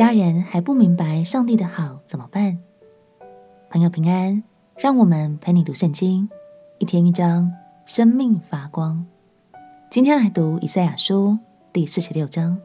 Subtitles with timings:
[0.00, 2.56] 家人还不明白上帝的好怎么办？
[3.68, 4.42] 朋友平安，
[4.78, 6.26] 让我们陪你读圣经，
[6.78, 7.52] 一天一章，
[7.84, 9.04] 生命发光。
[9.90, 11.38] 今天来读以赛亚书
[11.70, 12.58] 第四十六章。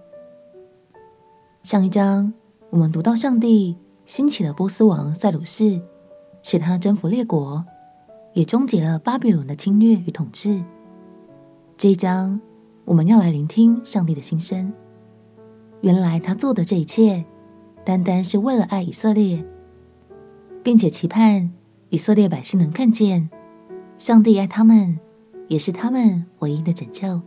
[1.61, 2.33] 上一章
[2.69, 3.75] 我们读到上帝
[4.05, 5.81] 兴起了波斯王塞鲁士，
[6.41, 7.65] 使他征服列国，
[8.31, 10.63] 也终结了巴比伦的侵略与统治。
[11.75, 12.39] 这一章
[12.85, 14.71] 我们要来聆听上帝的心声。
[15.81, 17.23] 原来他做的这一切，
[17.85, 19.45] 单单是为了爱以色列。
[20.63, 21.51] 并且期盼
[21.89, 23.29] 以色列百姓能看见，
[23.99, 24.97] 上帝爱他们，
[25.47, 27.21] 也是他们唯一的拯救。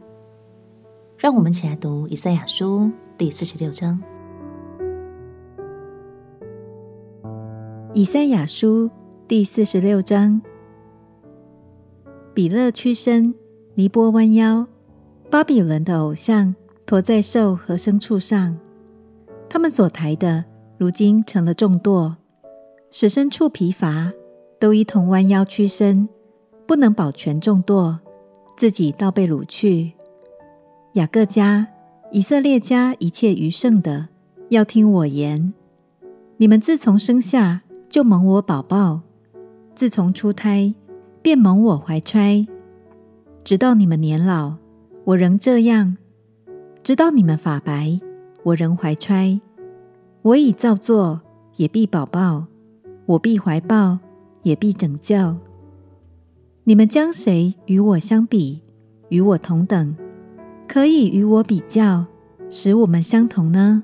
[1.17, 4.03] 让我们一起来读以赛亚书第四十六章。
[7.95, 8.91] 以赛亚书
[9.29, 10.43] 第四十六章：
[12.35, 13.33] 比勒屈身，
[13.75, 14.67] 尼波弯腰，
[15.31, 18.59] 巴比伦的偶像驮在兽和牲畜上，
[19.59, 20.45] 他们所抬的，
[20.77, 22.15] 如今成了重驮。
[22.93, 24.13] 使牲畜疲乏，
[24.61, 26.09] 都一同弯腰屈身，
[26.65, 27.99] 不能保全重驮，
[28.57, 29.95] 自己倒被掳去。
[30.93, 31.67] 雅各家、
[32.13, 34.07] 以色列家一切余剩的，
[34.51, 35.53] 要听我言。
[36.37, 39.01] 你们自从生下就蒙我保抱，
[39.75, 40.73] 自从出胎
[41.21, 42.47] 便蒙我怀揣，
[43.43, 44.55] 直到你们年老，
[45.03, 45.97] 我仍这样；
[46.85, 47.99] 直到你们发白，
[48.45, 49.41] 我仍怀揣。
[50.23, 51.21] 我已造作，
[51.57, 52.45] 也必保抱。
[53.07, 53.99] 我必怀抱，
[54.43, 55.37] 也必拯救。
[56.65, 58.61] 你们将谁与我相比，
[59.09, 59.97] 与我同等，
[60.67, 62.05] 可以与我比较，
[62.51, 63.83] 使我们相同呢？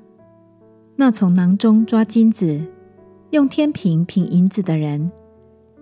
[0.97, 2.61] 那从囊中抓金子，
[3.31, 5.11] 用天平品银子的人，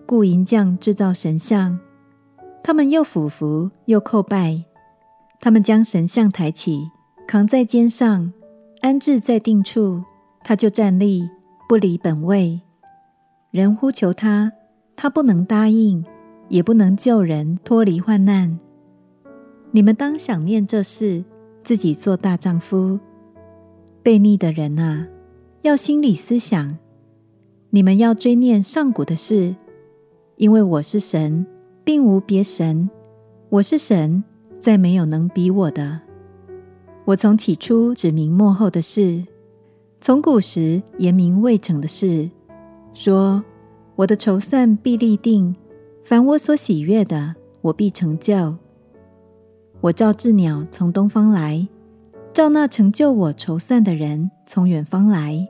[0.07, 1.79] 雇银匠制造神像，
[2.63, 4.65] 他们又俯伏又叩拜，
[5.41, 6.89] 他们将神像抬起，
[7.27, 8.33] 扛在肩上，
[8.83, 10.03] 安置在定处，
[10.45, 11.29] 他就站立，
[11.69, 12.61] 不离本位。
[13.51, 14.53] 人呼求他，
[14.97, 16.05] 他不能答应，
[16.49, 18.59] 也不能救人脱离患难。
[19.71, 21.25] 你们当想念这事，
[21.63, 22.99] 自己做大丈夫。
[24.03, 25.07] 悖逆的人啊，
[25.63, 26.79] 要心里思想。
[27.71, 29.55] 你们要追念上古的事，
[30.37, 31.47] 因为我是神，
[31.85, 32.91] 并无别神。
[33.49, 34.23] 我是神，
[34.61, 36.01] 再没有能比我的。
[37.05, 39.25] 我从起初指明末后的事，
[40.03, 42.29] 从古时言明未成的事。
[42.93, 43.41] 说
[43.95, 45.55] ：“我的筹算必立定，
[46.03, 48.57] 凡我所喜悦的，我必成就。
[49.81, 51.69] 我召雉鸟从东方来，
[52.33, 55.47] 召那成就我筹算的人从远方来。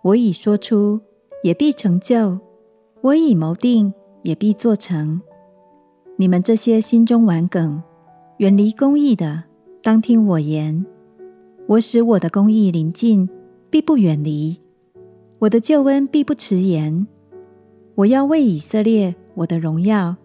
[0.00, 0.98] 我已说出，
[1.44, 2.38] 也必成就；
[3.02, 5.20] 我已谋定，也必做成。
[6.16, 7.82] 你们这些心中顽梗、
[8.38, 9.44] 远离公义的，
[9.82, 10.86] 当听我言。
[11.66, 13.28] 我使我的公义临近，
[13.70, 14.60] 必不远离。”
[15.40, 17.06] 我的救恩必不迟延，
[17.94, 20.16] 我要为以色列我的荣耀，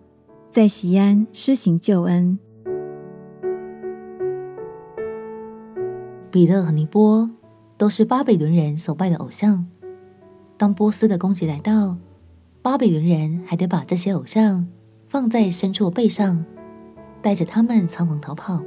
[0.52, 2.38] 在西安施行救恩。
[6.30, 7.32] 比勒和尼波
[7.78, 9.66] 都是巴比伦人所拜的偶像。
[10.58, 11.96] 当波斯的攻击来到，
[12.62, 14.68] 巴比伦人还得把这些偶像
[15.08, 16.44] 放在牲畜背上，
[17.22, 18.62] 带着他们仓皇逃跑。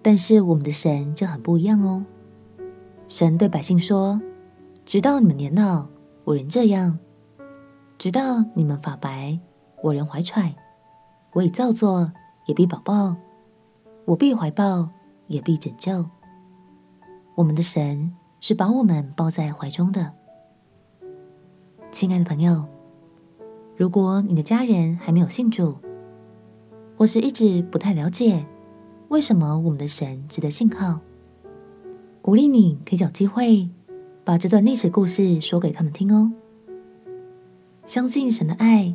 [0.00, 2.02] 但是我们的神就很不一样哦，
[3.14, 4.18] 神对百姓说。
[4.86, 5.86] 直到你们年老，
[6.24, 6.98] 我仍这样；
[7.98, 9.38] 直到你们发白，
[9.82, 10.54] 我仍怀揣。
[11.34, 12.10] 我已造作，
[12.46, 13.14] 也必保抱；
[14.06, 14.88] 我必怀抱，
[15.26, 16.06] 也必拯救。
[17.34, 20.10] 我们的神是把我们抱在怀中的。
[21.90, 22.64] 亲爱的朋友，
[23.76, 25.76] 如果你的家人还没有信主，
[26.96, 28.46] 或是一直不太了解
[29.08, 30.98] 为什么我们的神值得信靠，
[32.22, 33.68] 鼓励你可以找机会。
[34.24, 36.32] 把这段历史故事说给他们听哦。
[37.84, 38.94] 相信神的爱，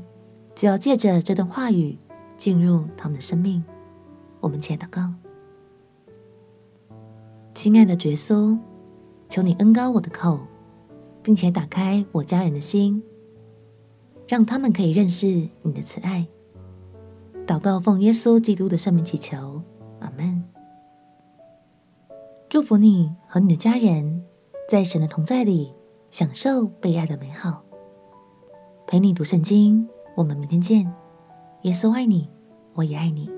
[0.56, 1.98] 就要借着这段话语
[2.38, 3.62] 进入他们的生命。
[4.40, 5.14] 我们且祷告：
[7.54, 8.58] 亲爱的耶稣，
[9.28, 10.40] 求你恩高我的口，
[11.22, 13.04] 并且打开我家人的心，
[14.30, 15.28] 让他们可以认识
[15.62, 16.26] 你的慈爱。
[17.46, 19.62] 祷告奉耶稣基督的圣名祈求，
[22.50, 24.24] 祝福你和你的家人。
[24.70, 25.74] 在神的同在里，
[26.10, 27.62] 享受被爱的美好。
[28.86, 30.94] 陪你读圣经，我们明天见。
[31.64, 32.30] 耶稣爱你，
[32.74, 33.37] 我也爱你。